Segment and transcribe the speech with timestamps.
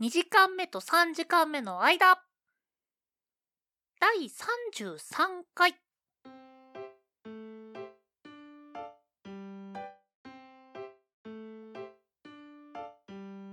[0.00, 2.22] 2時間目と3時間目の間
[4.00, 5.74] 第33回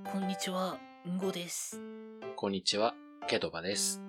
[0.09, 1.81] こんにちは、んごです。
[2.37, 2.93] こんにちは、
[3.27, 4.01] ケトバです。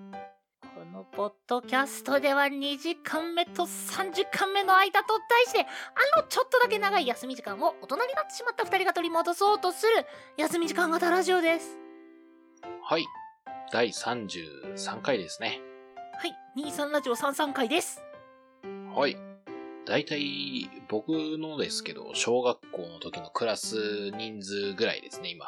[0.63, 5.67] このポッドキャストでは2時間目と3時間目の間と題して
[6.15, 11.88] あのちょっとだけ長い休み時間を大人になってしまった2人が取り戻そうとする休み時間型ラジオです。
[12.91, 13.07] はい。
[13.71, 15.61] 第33回ですね。
[16.15, 18.01] はい、23ラジオ33回です。
[18.97, 19.15] はい。
[19.85, 25.45] だいたい僕のですけど、小学校の時のクラス人数ぐらいですね、今。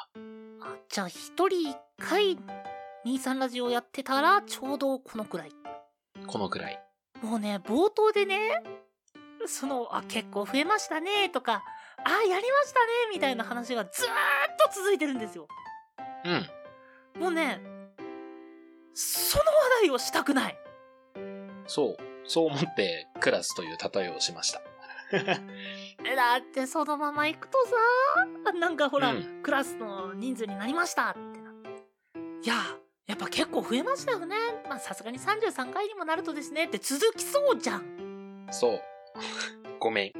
[0.61, 2.39] あじゃあ1人1回
[3.07, 5.51] 23ラジオやってたらちょうどこのくらい。
[6.27, 6.79] このくらい。
[7.23, 8.63] もうね、冒頭でね、
[9.47, 11.65] その、あ、結構増えましたねとか、
[12.05, 14.11] あ、やりましたねみたいな話がずーっ
[14.75, 15.49] と続いてるんですよ。
[16.27, 16.60] うん。
[17.21, 17.61] もうね、
[18.95, 19.51] その話
[19.83, 20.59] 題をしたくない。
[21.67, 21.97] そう。
[22.27, 24.63] そう思ってクラスという例えをしました。
[25.13, 31.69] え だってそのまま行くとさ、なんかほら、うんクラスの人数になりましたってなって。
[32.43, 32.55] いや、
[33.07, 34.37] やっぱ結構増えましたよね。
[34.67, 38.49] まあさすがに33回にもなるとですねって続きそうじゃん。
[38.51, 38.83] そう。
[39.79, 40.13] ごめん。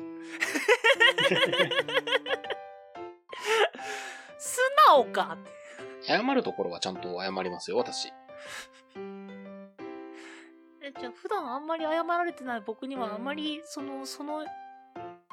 [4.39, 5.39] 素直か
[6.03, 8.09] 謝るところはちゃんと謝りますよ、私。
[10.83, 14.47] えじゃあ普段あんまり謝られてない僕にはあんまりその、その、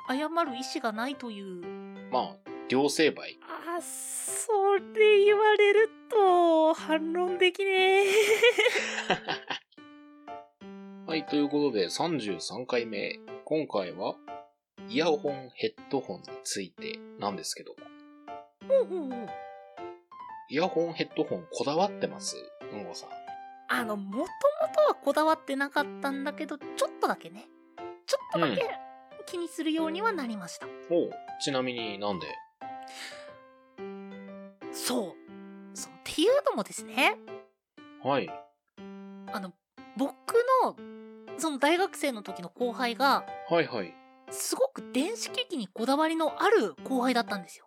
[0.09, 0.35] 謝る意思
[0.81, 1.63] がないという。
[2.11, 2.35] まあ、
[2.69, 3.39] 両成敗。
[3.41, 8.07] あ、それ言われると反論できねえ。
[11.07, 13.19] はい、ということで33回目。
[13.45, 14.17] 今回は、
[14.89, 17.77] イヤホン、ヘッドホンについてなんですけども。
[18.69, 19.27] うんうんうん。
[20.49, 22.37] イヤホン、ヘッドホンこだわってます？
[22.71, 23.09] うんごさん。
[23.69, 27.47] あの、もともとはこだわってなかったんだけど、ちょっとだけね。
[28.05, 28.65] ちょっとだけ
[29.25, 30.67] 気にするようにはなりました。
[30.89, 31.11] おう
[31.41, 32.27] ちなみになんで？
[34.71, 35.13] そう。
[35.73, 35.93] そう。
[35.93, 37.17] っていうのもですね、
[38.01, 38.29] はい。
[39.33, 39.51] あの、
[39.97, 40.13] 僕
[40.63, 40.77] の、
[41.37, 43.93] その大学生の時の後輩が、はいはい。
[44.31, 47.65] すごく電子機器にこだわりのある後輩だったんですよ。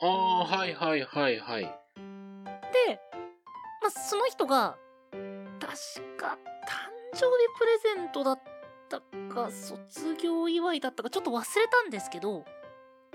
[0.00, 1.78] ああ、はいはいはいはい。
[2.72, 3.00] で、
[3.80, 4.76] まあ、その人が、
[5.60, 5.70] 確
[6.16, 6.80] か誕
[7.12, 7.22] 生日
[7.58, 8.40] プレゼントだっ
[8.88, 12.44] たか、卒業祝いだったか、ちょっと忘れたんですけど、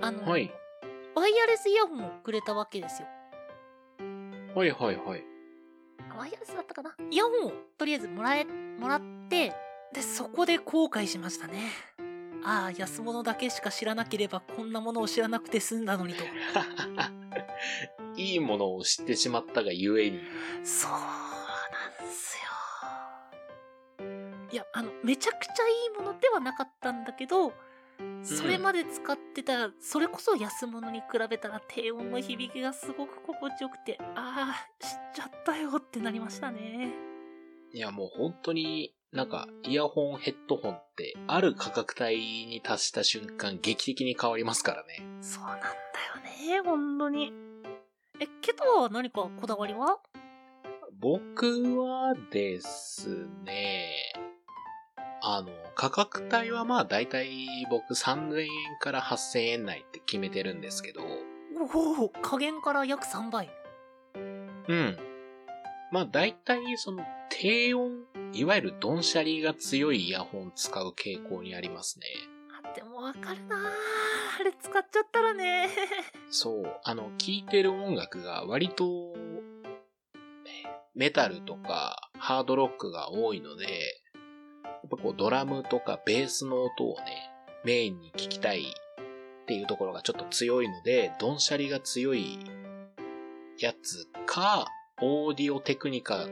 [0.00, 0.50] あの、はい。
[1.14, 3.08] ワイヤレスイヤホンをくれたわけですよ。
[4.54, 5.24] はいはいはい。
[6.10, 6.94] あワイヤレスだったかな？
[7.10, 9.52] イヤホンをとりあえずもらえ、もらって、
[9.92, 11.72] で、そこで後悔しましたね。
[12.44, 16.22] ああ、安物だけしか知らなければこんなものを知らなくて済んだのにと。
[18.18, 20.20] いいものを知ってしまったがゆえに。
[20.64, 21.00] そうなん
[22.06, 22.36] です
[23.98, 24.04] よ。
[24.52, 27.52] いや、あの、めちゃくちゃいいものではなかったんだけど、
[28.22, 36.92] それまで使ってた、それこそ安物に比べたら低音の響きがすごく心地よくて、ああ、知っちゃったよってなりましたね。
[37.72, 45.02] いやもう本当になんかイヤホン、ヘッドホンってある価格帯に達した瞬間劇的に変わりますからね。
[45.20, 45.72] そうなんだよ
[46.54, 47.47] ね、本当に。
[48.20, 49.98] え、ケトは何かこだわりは？
[51.00, 53.92] 僕はですね、
[55.22, 58.48] あの、価格帯はまあ大体僕3000円
[58.80, 61.02] から8000円内って決めてるんですけど、
[61.60, 63.48] おお、加減から約3倍。
[64.68, 64.96] うん。
[65.92, 72.06] まあ大体その低音、いわゆるドンシャリが強いイヤホン使う傾向にありますね。
[72.70, 73.60] あ、でもわかるなー
[74.40, 75.68] あれ使っちゃったらね。
[76.30, 79.14] そう、あの、聴いてる音楽が割と、
[80.94, 83.64] メタルとかハードロックが多いので、
[84.64, 87.30] やっぱこうドラムとかベースの音をね、
[87.64, 92.38] メインに聞きたいっていうところがちょっと強いので、ドンシャリが強い
[93.58, 94.66] やつか、
[95.00, 96.26] オーディオテクニカ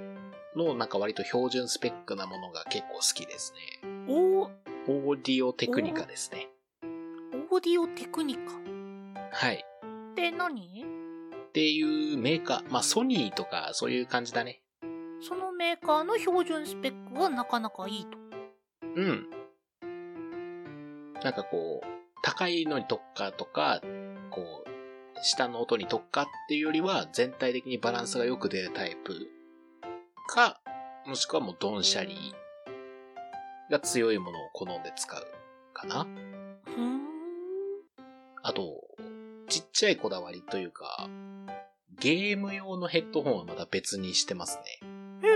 [0.56, 3.88] のなんか割と標準スペックなものが結構好きですね。
[4.88, 6.48] オーディオテクニカですね。
[7.50, 8.40] オーディオテクニカ？
[9.32, 9.64] はい。
[10.12, 10.84] って何？
[11.48, 14.62] っていうメーカー、まあソニーとかそういう感じだね。
[15.20, 18.16] そのメーカーの標準スペックがなかなかいいと。
[18.94, 19.26] うん。
[21.24, 21.86] なんかこう、
[22.22, 23.80] 高いのに特化とか、
[24.30, 24.68] こう、
[25.22, 29.26] 下の音に特化っていうよりは、全体的にバランスがよく出るタイプ
[30.28, 30.60] か、
[31.06, 32.45] もしくはもうドンシャリー
[33.70, 35.22] が強いものを好んで使う
[35.72, 36.06] かな。
[38.42, 38.80] あと、
[39.48, 41.08] ちっちゃいこだわりというか、
[41.98, 44.64] ゲーム用のヘッドホンはまた別にしてますね。
[45.22, 45.32] へ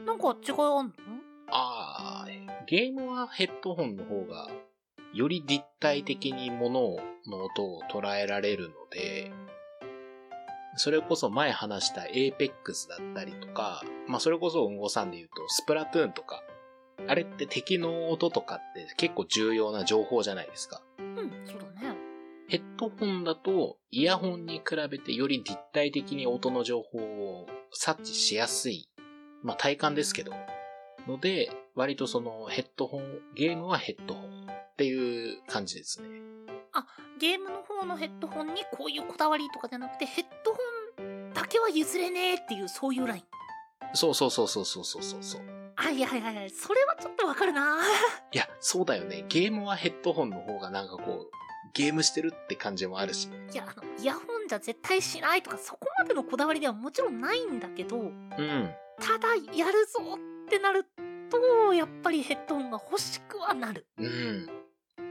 [0.00, 0.04] え。
[0.04, 0.92] なんか違いあんの？
[1.48, 2.28] ああ、
[2.66, 4.48] ゲームはヘッドホンの方が、
[5.14, 6.96] より立体的に物
[7.26, 9.30] の音を捉えられるので、
[10.76, 16.42] それこそ前話した Apex だったりとか、まあそれこそうんごさんで言うとスプラトゥーンとか、
[17.06, 20.82] あれって敵の音とかって結構重要な情報じゃないですか。
[20.98, 21.96] うん、そうだね。
[22.48, 28.88] ヘッドホンだとイヤホンに比べてより立体的に音の情報を察知しやすい。
[29.42, 30.32] まあ体感ですけど。
[31.06, 36.08] ので、割とそのヘッドホン、ゲームはヘッドホンっていう感じですね。
[37.18, 40.58] ゲームの方のヘッドホンにこういうこだわりとかじゃなくて、ヘッドホ
[41.02, 43.22] ンだけは譲れねえっていう、そういうライン。
[43.94, 45.55] そうそうそうそうそうそうそう。
[45.86, 46.50] はいはいはいはい。
[46.50, 47.78] それはちょっとわかるな
[48.32, 49.24] いや、そうだよね。
[49.28, 51.30] ゲームはヘッドホンの方がなんかこう、
[51.74, 53.28] ゲームしてるって感じもあるし。
[53.52, 58.74] いや、あの、イヤホンじゃ絶対しないとか、そこまでのこだわりではもちろんないんだけど、うん。
[58.98, 60.00] ただ、やるぞ
[60.44, 60.84] ってなる
[61.30, 63.86] と、やっぱりヘッドホンが欲しくはなる。
[63.98, 64.48] うん。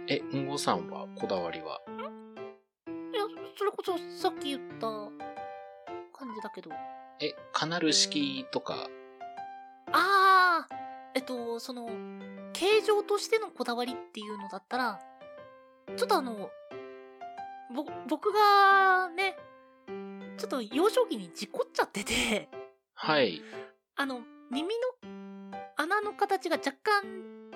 [0.08, 1.80] え、んごさんはこだわりは？
[3.14, 3.24] いや、
[3.58, 4.88] それこそさっき言った
[6.18, 6.70] 感じだけど。
[7.22, 8.90] え、カナル式とか、
[9.92, 10.25] あー、
[11.16, 11.90] えっと、その、
[12.52, 15.00] 形状としてのこだわりっていうのだったら、
[15.96, 16.50] ちょっとあの、
[17.74, 19.38] ぼ、僕がね、
[20.38, 22.50] ちょっと幼少期に事故っちゃってて、
[22.94, 23.42] はい。
[23.96, 24.22] あの、
[24.52, 27.50] 耳の穴の形が若干、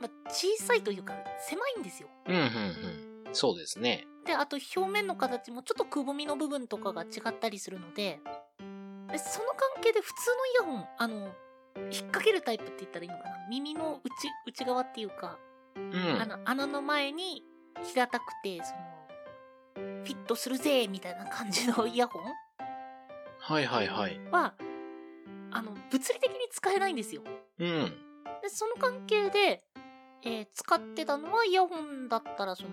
[0.00, 1.14] まあ、小さいというか、
[1.46, 2.08] 狭いんですよ。
[2.26, 3.34] うん、うん、うん。
[3.34, 4.06] そうですね。
[4.24, 8.20] で、あと表面の形もちょっとくぼみの部分とかが違ったりするので、
[9.10, 11.34] でその関係で普通のイヤホン、あの、
[11.84, 13.48] 引っ掛けるタイプって言ったらいいのかな？
[13.48, 14.12] 耳の内、
[14.46, 15.38] 内側っていうか、
[15.76, 16.20] うん。
[16.20, 17.44] あの、穴の前に
[17.82, 22.22] 平たくて、その、フィットするぜみたいな感じのイヤホン？
[23.40, 24.20] はいはいはい。
[24.30, 24.54] は、
[25.50, 27.22] あの、物理的に使えないんですよ。
[27.58, 27.92] うん。
[28.42, 29.62] で、その関係で、
[30.22, 32.70] えー使ってたのはイヤホンだったら、その、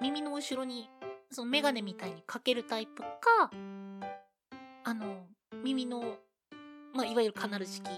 [0.00, 0.88] 耳の後ろに、
[1.30, 3.50] そのメガネみたいにかけるタイプか、
[4.84, 5.26] あの、
[5.64, 6.18] 耳の、
[6.94, 7.90] まあ、いわゆるカナル式の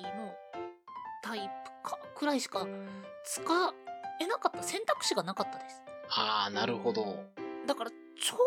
[1.23, 1.51] タイ
[1.85, 2.67] プか、くらいしか
[3.25, 3.43] 使
[4.21, 5.83] えなかった、選択肢がなかったです。
[6.11, 7.25] あー、なるほど。
[7.67, 8.39] だから、ちょっ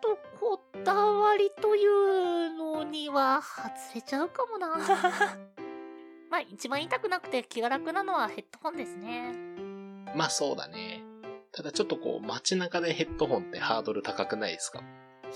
[0.00, 4.68] とこだわりというのには外れちゃうかもな。
[6.30, 9.32] まあ、一番痛くなくて気が楽なのはヘッドホンですね。
[10.14, 11.02] まあそうだね。
[11.52, 14.80] ただちょっとこう、街中でヘッドホンってハードル高くないですか？
[14.80, 14.82] い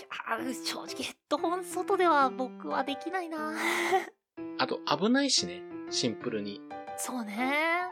[0.01, 3.55] や、正直ヘッドホン外では僕はできないな。
[4.59, 5.63] あと危ないしね。
[5.91, 6.61] シンプルに。
[6.97, 7.83] そうね。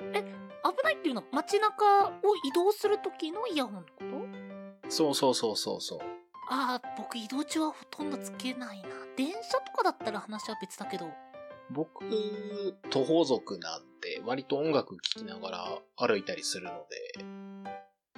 [0.00, 2.12] え、危ないっていうのは街中を
[2.44, 3.86] 移動する時のイヤホンのこ
[4.82, 4.90] と？
[4.90, 5.98] そうそうそうそうそう。
[6.50, 8.88] ああ、僕移動中はほとんどつけないな。
[9.16, 11.08] 電車とかだったら話は別だけど。
[11.70, 12.04] 僕、
[12.90, 17.24] 徒歩族なんで、割と音楽聴きながら歩いたりするので、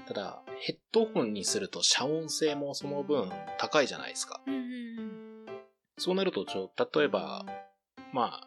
[0.06, 4.40] ただ、ヘッドホンにすると遮音性もその分高いじゃないですか。
[4.46, 5.46] うんうんうん。
[5.98, 7.46] そうなると、ちょ、例えば、
[8.14, 8.40] ま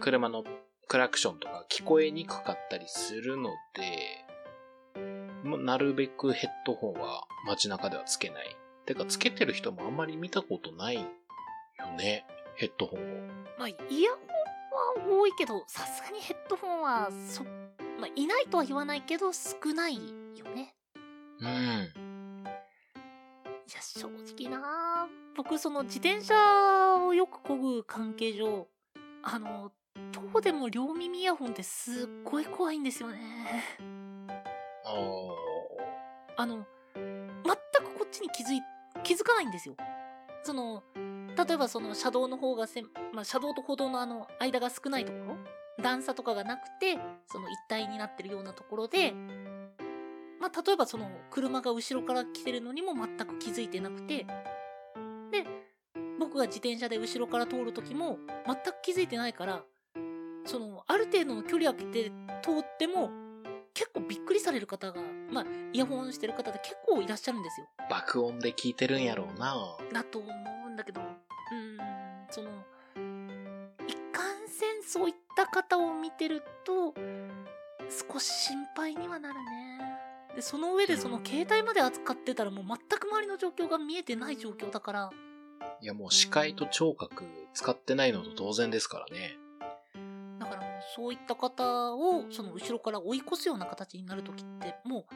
[0.00, 0.42] 車の
[0.88, 4.24] クラクションとか聞こえにくかったりするので、
[5.44, 8.56] まあなるべくヘッドホンは街中ではつけない。
[8.86, 11.02] てか、つけてる人もあんまり見たことないよ
[11.98, 12.24] ね、
[12.56, 13.02] ヘッドホンを。
[13.58, 20.74] まあ、イヤホンは多いけど、さすがにヘッドホンは、そ、まあ、いないとは言わないけど、少ないよね。
[21.38, 21.46] うん。
[21.46, 22.48] い
[23.74, 26.34] や、正直な僕、その自転車
[26.96, 28.68] をよく漕ぐ関係上、
[29.22, 29.72] あの、
[30.12, 33.20] どうでも両耳イヤホンってすっごい怖いんですよね。
[34.84, 37.04] ああの、全
[37.44, 38.60] くこっちに気づい、
[39.02, 39.76] 気づかないんですよ。
[40.42, 45.36] その、例えばその車道の方がせ、まあ、車道と歩道のあの間が少ないところ
[45.82, 49.12] 段差とかがなくて、その一体になってるようなところで、
[50.40, 54.26] まあ、例えばその車が後ろから来てるのにも全く気づいてなくて、
[56.22, 59.64] 僕が自転車で後ろから通る時も全く気づいてないから、
[60.44, 62.12] その、ある程度の距離を空けて
[62.42, 63.10] 通っても、
[63.74, 65.00] 結構びっくりされる方が、
[65.30, 67.66] まあ、イヤホンしてる方で結構いらっしゃるんですよ。
[67.90, 69.56] 爆音で聞いてるんやろうな。
[69.92, 70.28] だと思
[70.66, 71.78] うんだけど、うーん、
[72.30, 72.50] その、
[73.88, 76.94] いかんせんそういった方を見てると、
[78.12, 79.80] 少し心配にはなるね。
[80.36, 85.10] で、その上でその携帯まで扱ってたらもう全く周りの状況が見えてない状況だから、
[85.80, 89.36] いやもう視界と聴覚使ってないのと当然ですからね。
[90.38, 95.14] だからもうそういった方をその後ろから追い越すような形になるときってもう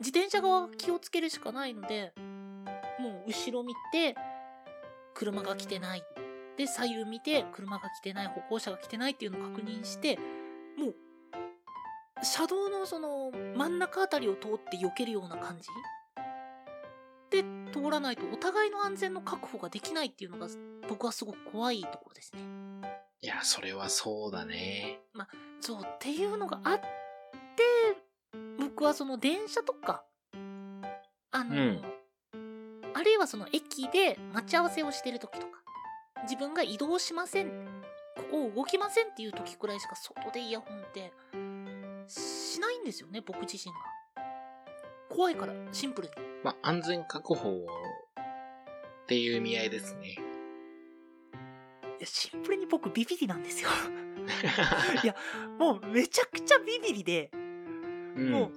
[0.00, 2.12] 自転車側が気をつけるしかないので
[2.98, 4.14] もう後ろ見て
[5.14, 6.02] 車が来てない
[6.56, 10.18] で左右見て車が来てない歩行者が来てないっていうのを確認して
[10.78, 10.94] もう
[12.22, 15.68] 車道のその真ん中あたりを通って避けるような感じ
[17.30, 20.48] で通らないとお互いの安全の確保ができないっていうのが
[20.88, 22.40] 僕はすごく怖いところですね。
[23.20, 25.00] いや、それはそうだね。
[25.60, 26.84] そうっていうのがあって
[28.58, 30.04] 僕はその電車とか
[31.32, 31.82] あの、うん
[32.96, 35.58] あるいはその駅で待ち合わせをしてる時とか
[36.22, 37.48] 自分が移動しません
[38.16, 41.12] ここ動きませんっていう時くらいしか外でイヤホンって
[42.06, 43.78] しないんですよね僕自身が
[45.14, 50.08] 怖いからシンプルにまあ、安全確保っていう意味合いですね。
[50.08, 53.70] いやシンプルに僕ビビリなんですよ
[55.04, 55.14] いや
[55.58, 58.52] もうめちゃくちゃビビリでうんもう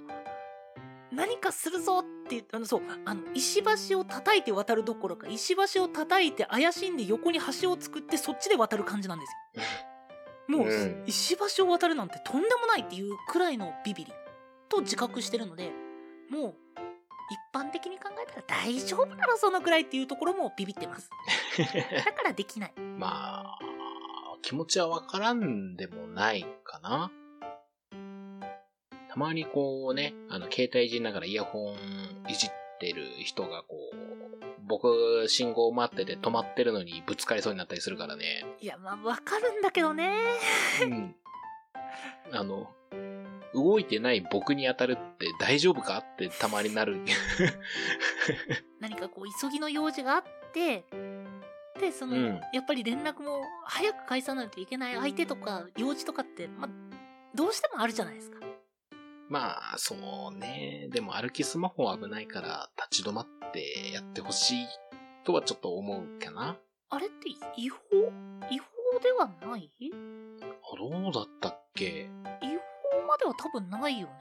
[1.16, 9.64] 何かするぞってあのそうあの石橋を叩いて渡るどころか石橋を叩いて怪しんで横に橋を作ってそっちで渡る感じなんですよ。
[10.58, 14.14] もう、うん石橋を渡るなんてとんでもないっていうくらいのビビり
[14.70, 15.72] と自覚してるので
[16.30, 16.56] もう
[17.30, 21.10] 一般的に考えたら大丈夫だろそのくらいっていうところもビビってます。
[21.58, 22.74] だからできない。
[22.98, 23.60] まあ、
[24.42, 27.12] 気持ちはわからんでもないかな。
[29.10, 33.96] たまにこうね、あの、携帯いじりながらイヤホンいじってる人がこう、
[34.68, 38.46] 僕、信号待ってて止まってるのにぶつかりそうになったりするからね。
[38.62, 40.14] いやまあわかるんだけどね。
[40.84, 41.16] うん。
[42.32, 42.70] あの、
[43.54, 47.00] 動いてない僕に当たるって大丈夫かってたまになる。
[48.80, 50.24] 何かこう急ぎの用事があっ
[50.54, 50.86] て
[51.80, 56.70] でその、うんやっぱり連絡も早く返さないといけない相手とか用事とかって、まあ、
[57.36, 58.38] どうしてもあるじゃないですか。
[59.30, 59.96] まあ、そ
[60.34, 60.88] うね。
[60.90, 64.68] でも歩きスマホは危ないから立ち止まってやってほしい
[65.26, 66.58] とはちょっと思うかな。
[66.90, 67.78] あれって違法
[68.50, 68.66] 違法
[69.04, 69.70] ではない？
[69.80, 72.10] 違あどうだったっけ？
[72.42, 72.57] 法ま
[73.18, 74.14] では多分ないよね。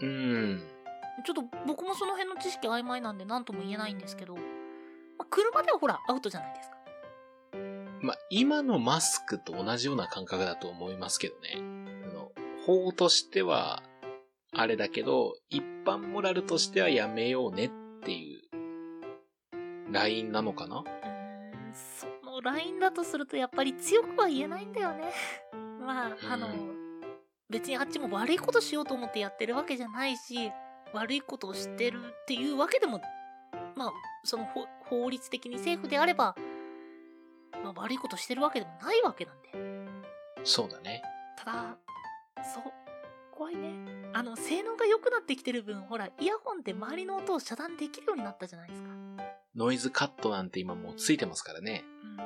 [0.00, 0.62] うん。
[1.24, 4.40] ちょっと僕もその辺の知識曖昧なんで何とも言えないんですけど、ま
[5.20, 6.78] あ、車ではほらアウトじゃないですか。
[8.00, 11.56] まあ、今のマスクと同じような感覚だと思いますけどね。
[11.56, 12.30] あの、
[12.64, 13.82] 法としては、
[14.52, 17.70] あれだけど、一般モラルとしてはやめようねっ
[18.04, 18.42] ていう、
[19.92, 20.84] ラインなのかな？
[21.74, 25.12] そのラインだとするとやっぱり強くは言えないんだよね。
[25.84, 26.50] まあ、あのう、
[27.50, 30.52] 別にあっちも悪いことしようと思ってやってるわけじゃないし、
[30.92, 33.00] 悪いことをしてるっていうわけでも、
[33.74, 33.92] まあ、
[34.24, 36.34] その法法律的に政府であれば、
[37.62, 39.48] まあ悪いことしてるわけでもないわけなんで。
[40.44, 41.02] そうだね。
[41.36, 41.76] ただ、
[42.54, 42.72] そう、
[43.32, 43.70] 怖いね。
[44.12, 48.88] あの、性能が良くなってきてる分、ほら、イヤホンで周りの音を遮断できるようになったじゃないですか。
[49.54, 51.84] ノイズカットなんて今もうついてますからね。
[52.02, 52.24] うー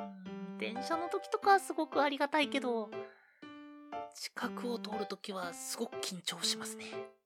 [0.54, 2.90] ん電車の時とかはすごくありがたいけど
[4.14, 6.84] 近くを通る時はすごく緊張しますね。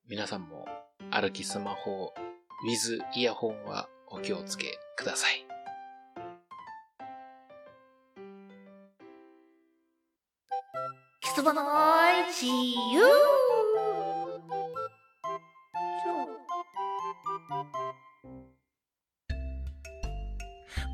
[0.09, 0.67] 皆さんも
[1.11, 2.15] 歩きスマホ、
[2.67, 5.45] with イヤホンはお気をつけください。
[11.21, 11.63] キスバの
[12.29, 13.03] 自由。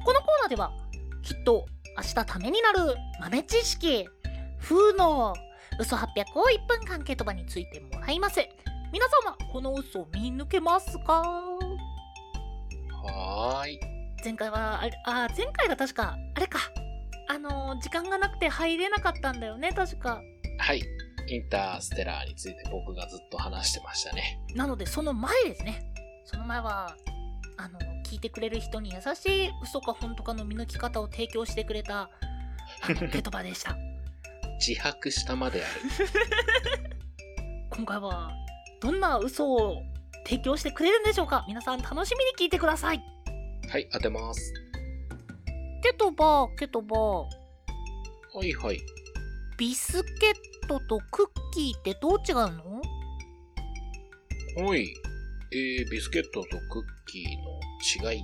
[0.04, 0.72] このコーナーでは
[1.22, 4.08] きっと明日ためになる豆知識
[4.60, 5.34] 風の
[5.78, 8.40] 嘘800を1分間ケトバについてもらいます
[8.92, 11.22] 皆様この嘘を見抜けますか？
[13.04, 13.80] はーい。
[14.24, 16.58] 前回はあれあ前回が確かあれか
[17.28, 20.20] あの時間がなくて入れなかったんだよね確か
[20.58, 20.82] はい。
[21.28, 24.38] インターステラーについて僕がずっと話してましたね。
[24.54, 25.82] なのでその前ですね
[26.24, 26.94] その前は
[27.56, 32.10] あの聞いてくれる人に優しい嘘か本当かの見抜き方を提供してくれた
[33.12, 33.76] ケトバでした
[34.64, 35.70] 自白したまである。
[37.70, 38.30] 今回は
[38.80, 39.82] どんな嘘を
[40.24, 41.44] 提供してくれるんでしょうか？
[41.48, 43.02] 皆さん楽しみに聞いてください
[43.68, 44.52] はい、当てます。
[45.82, 47.26] ケトバケトバは
[48.44, 48.78] いはい。
[49.58, 52.82] ビスケットとクッキーってどう違うの？
[54.64, 54.94] はい。
[55.54, 58.22] えー、ビスケットとクッキーの違い。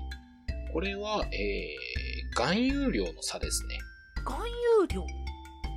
[0.73, 3.78] これは、えー、含有量の差ですね。
[4.25, 4.47] 含
[4.80, 5.04] 有量？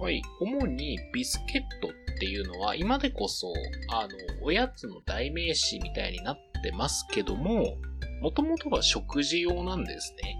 [0.01, 0.21] はい。
[0.39, 3.53] 主にビスケットっていうのは、今でこそ、
[3.91, 4.09] あの、
[4.43, 7.77] おやつの代名詞みたいになってますけども、
[8.21, 10.37] もともとは食事用なんですね。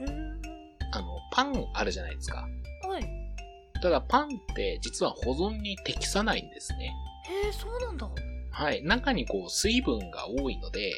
[0.00, 0.38] へー
[0.92, 2.48] あの、パンあるじゃないですか。
[2.88, 3.18] はい
[3.80, 6.92] ただパンって実は保存に適さないんですね。
[7.44, 8.08] へえそうなんだ
[8.50, 8.82] はい。
[8.82, 10.92] 中にこう水分が多いので、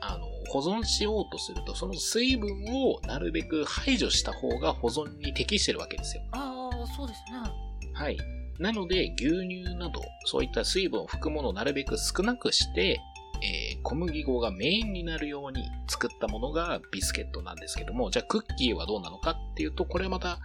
[0.00, 6.22] あの、保存しようとすると、その水分をなるべく排除した方が保存に適してるわけですよ。
[6.32, 7.92] ああ、そうですね。
[7.94, 8.18] はい。
[8.58, 12.98] なので、牛乳など、そういった水分を含むものをなるべく少なくして、
[13.42, 20.38] えー小麦粉がメインになるように作ったものがビスケットなんですけども、じゃあクッキーはどうなのかっていうと、これはまた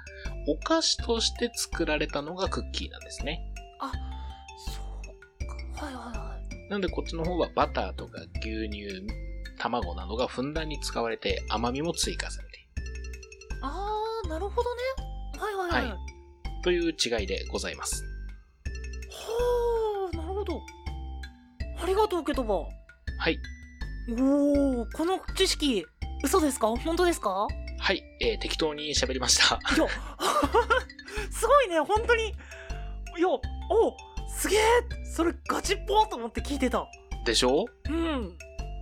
[0.48, 3.40] お菓子として作られたのがクッキーなんですね。
[3.80, 3.92] あ、
[4.58, 4.82] そ
[5.44, 5.86] うか。
[5.86, 6.70] はいはいはい。
[6.70, 9.04] なのでこっちの方はバターとか牛乳、
[9.58, 12.68] 卵などがふんだんに使われて甘みも追加されている
[13.64, 14.82] ああ、なるほどね。
[15.40, 15.84] はいはいはい。
[15.86, 16.00] ははい
[16.64, 18.04] という違いでございます。
[20.14, 20.62] あ、なるほど。
[21.82, 22.68] ありがとうけども。
[23.20, 23.38] はい。
[24.20, 25.86] おお、この知識、
[26.24, 26.68] 嘘ですか？
[26.76, 27.48] 本当ですか？
[27.80, 29.56] はい、えー適当に喋りました。
[29.76, 29.88] いや、
[31.32, 32.24] すごいね、本当に。
[32.30, 33.40] いや、お
[34.30, 34.60] すげえ
[35.16, 36.86] それガチっぽーと思って聞いてた。
[37.26, 37.66] でしょ？
[37.88, 38.38] うん。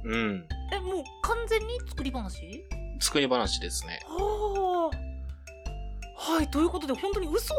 [0.05, 0.47] うん。
[0.71, 2.63] え、もう完全に作り話？
[2.99, 3.99] 作り話ですね。
[4.05, 6.33] はあ。
[6.33, 7.53] はい、ということで、本当に嘘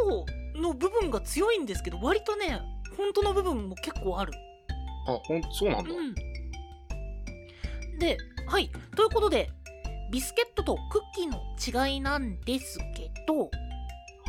[0.55, 2.61] の部分が強いんですけど、割とね、
[2.97, 4.33] 本当の部分も結構ある。
[5.07, 5.91] あ、ほん、そうなんだ。
[5.95, 6.15] うん。
[7.99, 9.51] で、はい、ということで、
[10.11, 13.51] ビスケットとクッキーの違いなんですけど、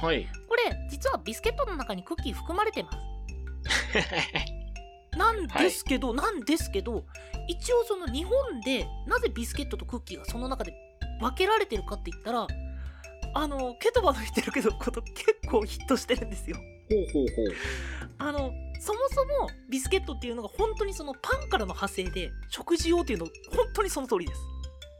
[0.01, 0.27] はい。
[0.47, 2.97] これ、実はビスケットの中にクッキー含まれてます。
[5.17, 7.05] なんですけど、なんですけど、
[7.47, 10.73] 一応その日本でなぜビスケットとクッキーがその中で
[11.19, 12.47] 分けられてるかって言ったら、
[13.33, 16.57] あの、ケトバの言ってるけどこと結構ヒットしてるんですよ。
[16.89, 17.47] ほうほうほう。
[18.19, 24.39] あの、そもそもビスケットっていうのが本当にそのパンからの派生で、食事用っていうの本当にその通りです。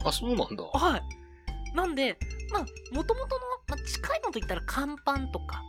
[0.03, 0.63] あ、そうなんだ。
[0.63, 1.75] はい。
[1.75, 2.17] なんで、
[2.51, 5.61] まあ、もともとの、まあ、近いのと言ったら乾パンとか、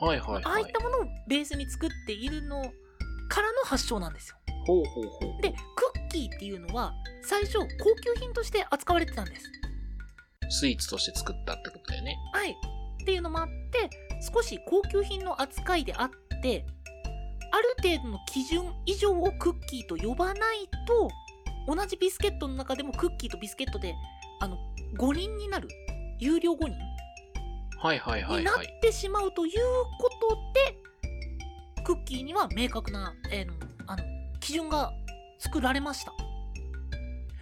[0.00, 0.66] はいはいはいああいっ。
[0.72, 2.62] たものをベースに作っているの
[3.30, 4.36] からの発祥なんですよ。
[4.66, 5.42] ほうほうほう。
[5.42, 7.64] で、クッキーっていうのは、最初、高
[7.96, 9.50] 級品として扱われてたんです。
[10.50, 12.16] スイーツとして作ったってことだよね。
[12.34, 12.50] はい。
[13.02, 13.88] っていうのもあって、
[14.34, 16.10] 少し高級品の扱いであっ
[16.42, 16.66] て、
[17.52, 21.08] ある程度の基準以上をクッキーと呼ばないと、
[21.72, 23.94] 同じビスケットの中でもクッキーとビスケットで、
[24.40, 24.58] あの、
[24.98, 25.68] 5人になる、
[26.18, 26.74] 有料5人
[27.78, 28.78] はいはいはいになっはい。
[28.82, 29.52] てしまうという
[30.00, 30.36] こと
[30.72, 30.79] で、
[31.90, 33.54] クッキーには明確な、えーの
[33.88, 34.04] あの
[34.38, 34.92] 基準が
[35.40, 36.12] 作られました。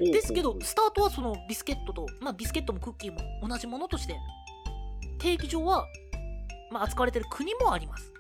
[0.01, 4.17] ですけど、スタートはそのビスケットと、まあビスケットもクッキーも同じものとして、
[5.19, 5.85] 定義上は、
[6.71, 8.11] まあ扱われてる国もあります。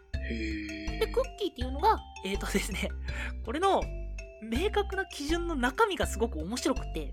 [1.00, 2.90] で、クッキーっていうのが、えーとですね、
[3.46, 3.82] これの
[4.42, 7.10] 明確な基準の中身がすごく面白くて、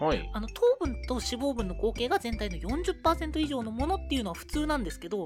[0.00, 0.30] はい。
[0.32, 5.24] あの糖分と脂肪分の合計が全体の40%以上のものっていうのは普通なんですけど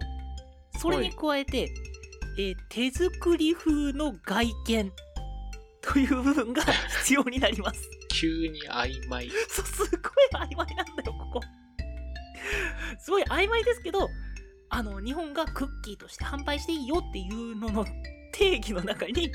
[0.79, 1.69] それに加えて、
[2.39, 4.93] えー手作り風の外見
[5.83, 6.63] という部分が
[7.01, 7.81] 必要になります
[8.13, 9.31] 急に曖昧。
[9.49, 9.91] そうすごい
[10.33, 11.41] 曖昧なんだよここ
[13.01, 14.09] すごい曖昧ですけど
[14.69, 17.85] あの日本がクッキーとして販売していいよっていうのの
[18.33, 19.31] 定義の中に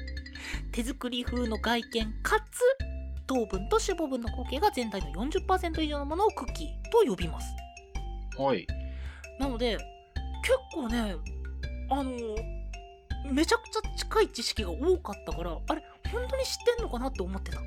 [0.72, 2.62] 手作り風の外見かつ
[3.28, 7.48] 糖分と脂肪分の合計が全体の40%以上のものをクッキーと呼びます
[8.38, 8.66] はい。
[9.40, 9.78] なので
[10.44, 11.16] 結構ね
[11.90, 12.14] あの
[13.32, 17.64] めちゃくちゃ近い知識が多かったからあれ本当に知ってんのかなって思ってたい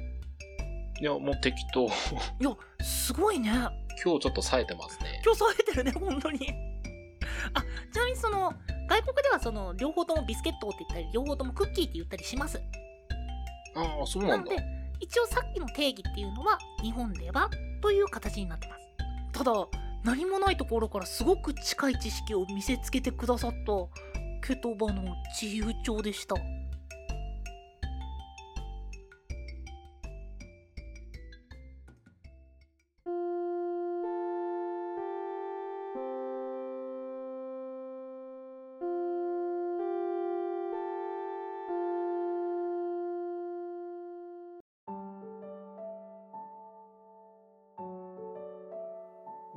[1.01, 1.85] いや、もう適当。
[1.85, 5.21] やすごいね今日ちょっと冴えてますね。
[5.25, 6.39] 今日冴えてるね本当に
[7.55, 8.53] あちなみにその
[8.89, 12.61] 外国ではその両方ともビスケットって言ったり両方ともクッキーって言ったりします
[13.75, 14.37] ああ、そうなだ。
[14.39, 14.57] なんので
[15.01, 18.81] 一応さっきの定義っていうのは日本ではという形になってます
[19.33, 19.53] ただ
[20.05, 23.73] 何もないところからすごく近い知識を見せつけてくださった
[24.43, 26.35] ケトバの自由帳でした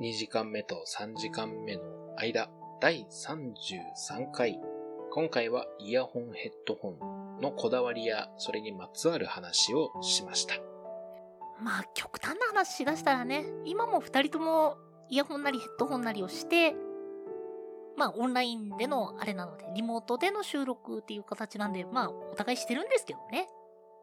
[0.02, 1.82] 2時間目と3時間目の
[2.16, 4.71] 間、第33回。
[5.14, 6.90] 今回はイヤホンヘッドホ
[7.38, 10.54] ンのこだわりやそれにまつわる話をしました。
[11.62, 14.78] まあ極端な話しだしたらね今も2人とも
[15.10, 16.74] イヤホンなりヘッドホンなりをして
[17.96, 23.48] まあオンラインでのあれなのでリモートでの収録っていう形なんでまあお互いしてるんですけどね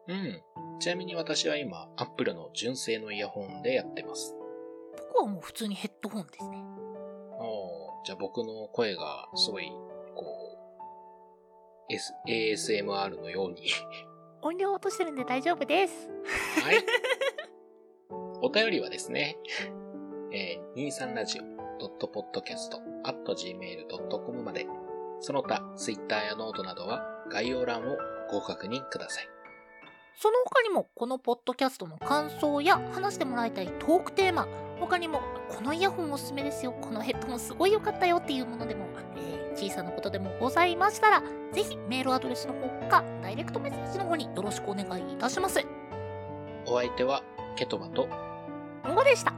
[0.08, 0.42] うん。
[0.80, 4.34] ちなみに私は今、アップルの純正のイヤホンでやってます。
[5.12, 6.56] 僕はもう普通にヘッドホンですね
[7.38, 9.70] おーじゃあ僕の声がすごい、
[10.14, 10.49] こう、
[11.90, 13.62] S、ASMR のように。
[14.42, 16.08] 音量落としてるんで大丈夫です
[16.62, 16.82] はい。
[18.40, 19.36] お便りはですね、
[20.32, 20.86] えー、
[21.78, 24.66] 23radio.podcast.gmail.com まで、
[25.20, 27.98] その他、Twitter やノートなどは概要欄を
[28.30, 29.28] ご確認ください。
[30.16, 34.46] その他にも、このポッドキャストの感想や話してもらいたいトークテーマ、
[34.78, 38.86] 他にも、このイヤホンおすすめですよ、このヘッドホンすごい良かったよっていうものでも、
[39.16, 45.60] えー、小さなことでもございましたら、ぜひメールアドレスの方か、ダイレクトメッセージの方によろしくお願いいたします。
[46.66, 47.22] お相手は、
[47.56, 48.06] ケトバと、
[48.88, 49.34] んごでした。